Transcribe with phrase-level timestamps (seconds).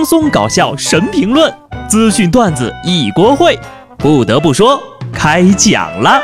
[0.00, 1.54] 轻松搞笑神评论，
[1.86, 3.54] 资讯段子一锅烩。
[3.98, 6.22] 不得不说，开讲了。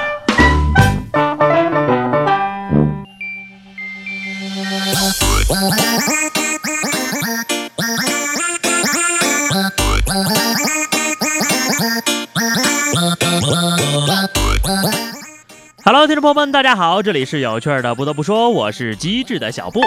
[15.84, 17.94] Hello，听众朋友们，大家好，这里是有趣的。
[17.94, 19.82] 不得不说，我是机智的小布。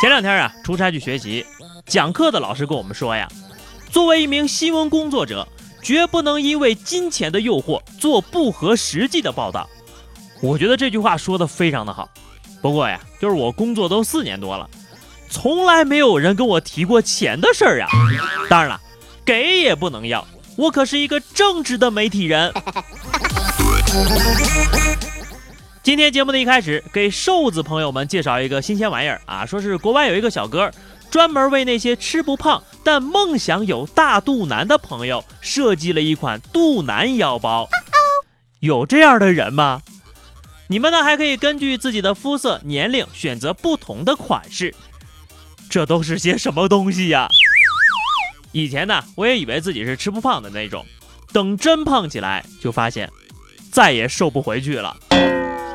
[0.00, 1.44] 前两天啊，出差去学习，
[1.88, 3.26] 讲课的老师跟我们说呀，
[3.90, 5.48] 作为一名新闻工作者，
[5.82, 9.68] 绝不能因为金钱的诱惑做不合实际的报道。
[10.42, 12.08] 我觉得这句话说的非常的好。
[12.60, 14.68] 不过呀，就是我工作都四年多了，
[15.30, 17.88] 从来没有人跟我提过钱的事儿呀。
[18.50, 18.78] 当然了，
[19.24, 20.26] 给也不能要，
[20.56, 22.52] 我可是一个正直的媒体人。
[25.82, 30.70] 今天节目的一开始，给瘦子朋友们介绍一个新鲜玩意儿啊，说是国外有一个小哥，
[31.10, 37.68] 专门为那些吃不胖但梦想有大肚腩的朋友设计了一款肚腩腰包。
[38.60, 39.82] 有这样的人吗？
[40.68, 44.74] 你们呢还可以根据自己的肤色、年龄选择不同的款式。
[45.70, 47.28] 这都是些什么东西呀？
[48.52, 50.84] 以前呢，我也以为自己是吃不胖的那种，
[51.32, 53.10] 等真胖起来，就发现
[53.70, 54.96] 再也瘦不回去了。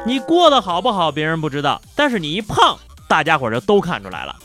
[0.05, 4.35] 你过得好不好，别人不知道，但是你一胖，大家伙就都看出来了。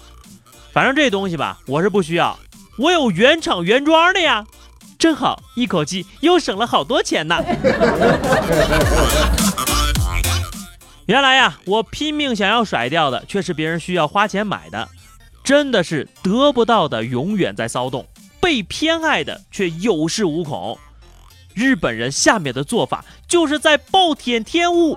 [0.78, 2.38] 反正这东西吧，我是不需要，
[2.78, 4.46] 我有原厂原装的呀，
[4.96, 7.36] 真好，一口气又省了好多钱呢。
[11.06, 14.88] 原来呀，我拼命想要甩掉的，却是别人需要花钱买的，
[15.42, 18.06] 真的是得不到的永远在骚动，
[18.40, 20.78] 被偏爱的却有恃无恐。
[21.54, 24.96] 日本人下面的做法就是在暴殄天物。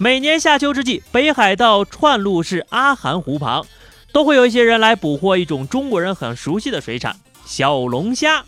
[0.00, 3.66] 每年夏秋之际，北海道串路市阿寒湖旁，
[4.12, 8.44] 都会有一些人来捕获一种中国人很熟悉的水产——小龙虾。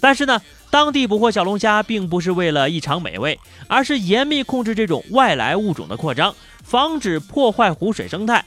[0.00, 6.32] 但是呢，当地捕获小龙虾并不是为了一尝美味，而是严密控制这种外来物种的扩张，
[6.62, 8.44] 防止破坏湖水生态。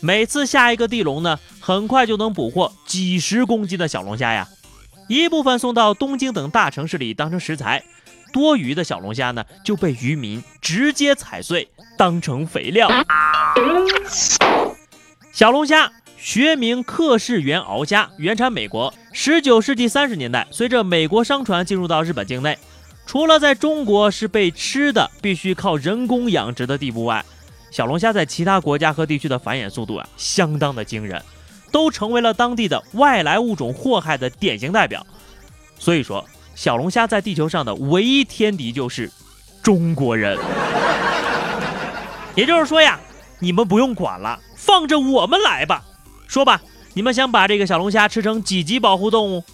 [0.00, 4.48] 每次下一个地笼呢，很快就能捕获几十公斤的小龙虾呀。
[5.06, 7.84] 一部分送到东京等大城市里当成食材，
[8.34, 12.90] 多余的小龙虾呢就被渔民直接踩碎当成肥料。
[15.32, 18.92] 小龙虾学名克氏原螯虾，原产美国。
[19.12, 22.58] 十九世纪三十年代，随着美国商船进入到日本境内，
[23.06, 27.24] 除了在中国是被吃的，必须靠人工养殖的地步外，
[27.70, 31.22] 小龙虾在其他国家和地区的繁衍速度啊，相当的惊人。
[31.70, 35.04] 都成为了当地的外来物种祸害的典型代表，
[35.76, 39.10] 所以说小龙虾在地球上的唯一天敌就是
[39.62, 40.38] 中国人。
[42.34, 42.98] 也就是说呀，
[43.38, 45.84] 你们不用管了，放着我们来吧。
[46.26, 46.60] 说吧，
[46.94, 49.44] 你们想把这个小龙虾吃成几级保护动物？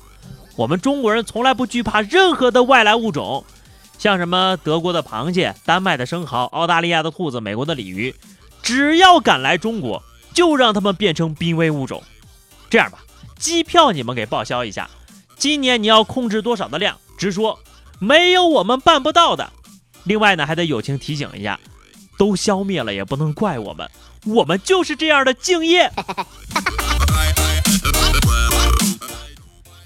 [0.57, 3.45] 我们中国人从来不惧怕任何的外来物种，
[3.99, 8.15] 像什么德国的螃蟹、丹麦的生蚝、澳大利亚的兔子、美国的鲤鱼，
[8.63, 10.03] 只要敢来中国。
[10.33, 12.01] 就让他们变成濒危物种。
[12.71, 13.01] 这样吧，
[13.37, 14.89] 机票你们给报销一下。
[15.41, 17.59] 今年你要控制多少的量，直说，
[17.99, 19.51] 没有我们办不到的。
[20.05, 21.59] 另外呢，还得友情提醒一下，
[22.19, 23.91] 都消灭了也不能怪我们，
[24.27, 25.91] 我们就是这样的敬业。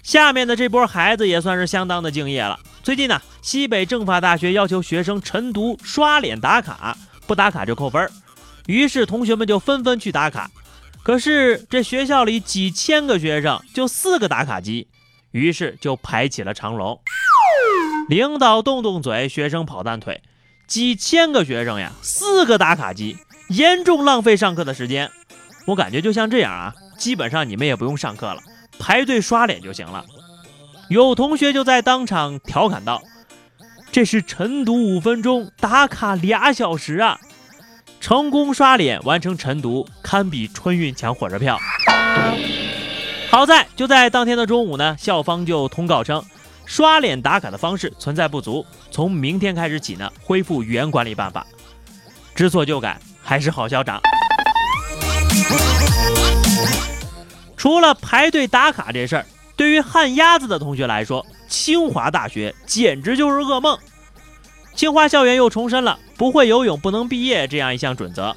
[0.02, 2.58] 下面的这波孩子也算是相当的敬业了。
[2.82, 6.98] 最近呢，西北政法大学要求学生晨读刷脸打卡，
[7.28, 8.10] 不打卡就扣分。
[8.66, 10.50] 于是同学们就纷纷去打卡，
[11.04, 14.88] 可是这学校里几千个学生就四个打卡机，
[15.34, 17.00] 于是就排起了长龙。
[18.08, 20.22] 领导动动嘴，学生跑断腿，
[20.68, 23.18] 几千个学生呀，四个打卡机，
[23.48, 25.10] 严重浪费上课的时间。
[25.66, 28.40] 我感觉就像这样啊，基本上你们也不用上课了，
[28.78, 30.04] 排队刷脸就行了。
[30.88, 33.02] 有同学就在当场调侃道
[33.90, 37.18] ：“这是晨读五分钟，打卡俩小时啊！”
[38.00, 41.58] 成功刷脸完成晨读，堪比春运抢火车票。
[43.34, 46.24] 好在就在当天的中午呢，校方就通告称，
[46.66, 51.44] 刷脸打卡的方式存在不足，从明天开始起呢，恢复原管理办法。
[52.32, 54.00] 知错就改，还是好校长。
[57.56, 59.26] 除了排队打卡这事儿，
[59.56, 63.76] 对于旱鸭子的同学来说，清华大学简直就是噩梦。
[64.76, 68.36] 清华校园又重申了不会游泳不能毕业这样一项准则。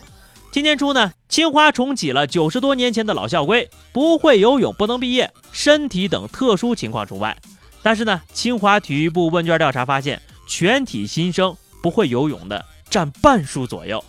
[0.57, 7.38] 今年初呢，清华重启了九十多年前的老校规，不会游泳不能毕业，身体等特殊情况除外。
[7.83, 14.04] 但是呢，清华体育部问卷调查发现，全体新生不会游泳的占半数左右。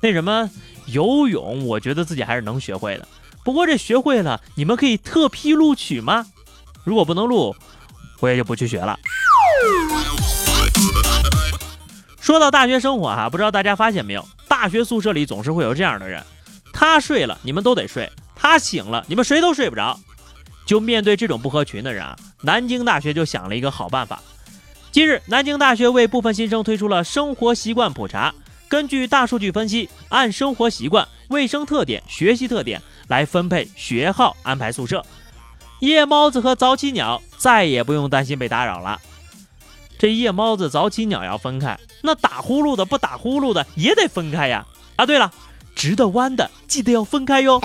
[0.00, 0.48] 那什么
[0.86, 3.06] 游泳，我觉得自己还是能学会的。
[3.44, 6.24] 不过这学会了，你们可以特批录取吗？
[6.84, 7.54] 如果不能录，
[8.20, 8.98] 我也就不去学了。
[12.18, 14.26] 说到大学生活哈，不知道大家发现没有，
[14.60, 16.22] 大学宿舍里总是会有这样的人，
[16.70, 19.98] 他睡了，你们都得睡；他醒了，你们谁都睡不着。
[20.66, 24.20] 就面对这种不合群的人啊，南京大学就想了一个好办法。
[24.92, 28.34] 近日，南京大学为部分新生推出了生活习惯普查，
[28.68, 35.02] 根据大数据分析，按生活习惯、卫生特点、学习特点来分配学号，安排宿舍。
[35.78, 39.00] 夜猫子和早起鸟再也不用担心被打扰了。
[40.00, 44.66] 这夜猫子、早起鸟要分开，那打呼噜的不打呼噜的也得分开呀！
[44.96, 45.30] 啊，对了，
[45.76, 47.60] 直的弯的记得要分开哟。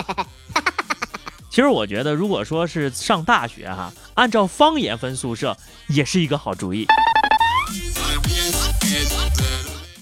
[1.49, 5.55] 其实我觉得，如果说是上大学哈，按照方言分宿舍
[5.87, 6.85] 也是一个好主意。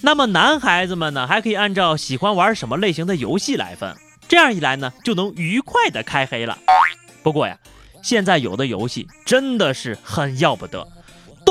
[0.01, 3.95] 那么男孩子们呢，还可以按照喜欢玩什么类型的游戏来分，
[4.27, 6.57] 这样一来呢，就能愉快的开黑了。
[7.21, 7.55] 不过呀，
[8.01, 10.87] 现在有的游戏真的是很要不得。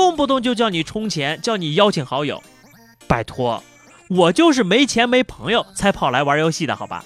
[0.03, 2.43] 动不动就叫你充钱，叫你邀请好友，
[3.07, 3.63] 拜托，
[4.09, 7.05] 我就是没钱没朋友才跑来玩游戏的，好吧？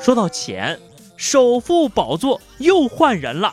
[0.00, 0.80] 说到钱，
[1.18, 3.52] 首富宝座又换人了。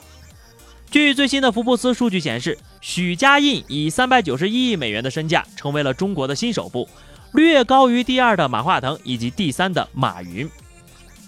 [0.90, 6.88] 据最新的福布斯数据显示，许家印以三百九十一亿美元的身价成为了中国的新首富，
[7.34, 10.50] 略高于第二的马化腾以及第三的马云。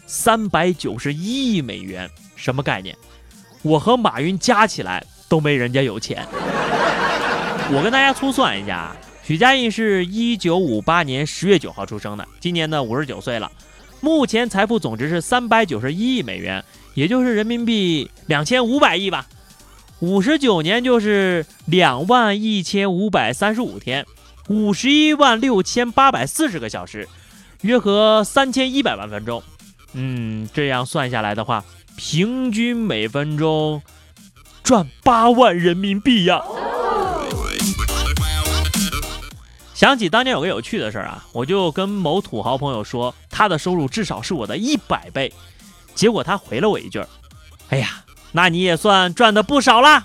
[0.07, 2.95] 三百九十一亿美元，什么概念？
[3.61, 6.25] 我和马云加起来都没人家有钱。
[7.71, 13.51] 我跟大家粗算一下，许家印是一九五八年十月九号出生的，今年呢五十九岁了，
[14.01, 16.63] 目前财富总值是三百九十一亿美元，
[16.95, 19.27] 也就是人民币两千五百亿吧。
[19.99, 24.03] 五十九年就是两万一千五百三十五天，
[24.47, 27.07] 五十一万六千八百四十个小时，
[27.61, 29.43] 约合三千一百万分钟。
[29.93, 31.63] 嗯，这样算下来的话，
[31.95, 33.83] 平均每分钟
[34.63, 36.41] 赚八万人民币呀。
[39.79, 45.31] 想起当年有个有趣的事儿啊，我就跟某土豪朋友说，他的收入至少是我的一百倍，
[45.95, 47.01] 结果他回了我一句
[47.71, 48.03] ：“哎呀，
[48.33, 50.03] 那你也算赚的不少啦。”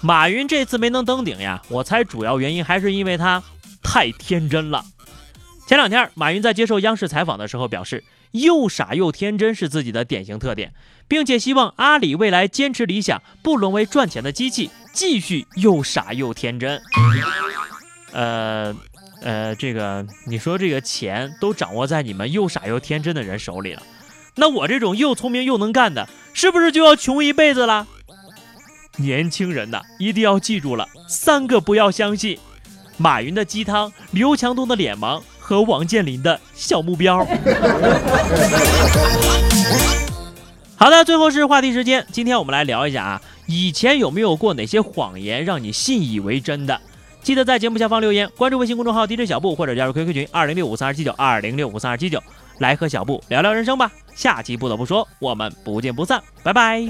[0.00, 3.42] 马云这次没能登顶呀，我猜主要原因还是因为他
[3.82, 4.82] 太天真了。
[5.66, 10.72] 前两天，马云在接受央视采访的时候表示，又傻又天真是自己的典型特点，
[11.06, 14.70] 并且希望阿里未来坚持理想，不沦为赚钱的机器。
[14.92, 16.80] 继续又傻又天真，
[18.12, 18.74] 呃
[19.22, 23.82] 呃，这个你说这个钱都掌握在你们又傻又天真的人手里了，
[24.34, 27.86] 那我这种又聪明又能干的，是不是就要穷一辈子了？
[28.96, 32.38] 年轻人呐，一定要记住了三个不要相信：
[32.96, 37.26] 马云的鸡汤、刘强东的脸盲和王健林的小目标。
[40.80, 43.20] 好的，最后是话题时间，今天我们来聊一下啊。
[43.44, 46.80] 以前有没有过哪些谎言让你信以为真的？
[47.22, 52.18] 记得在节目下方留言，关注微信公众号 DJ 小布，或者加入 QQ 群二零六五三二七九二零六五三二七九，
[52.60, 53.92] 来和小布聊聊人生吧。
[54.14, 56.80] 下期不得不说，我们不见不散，拜拜。